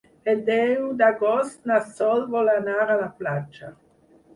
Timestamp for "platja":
3.23-3.77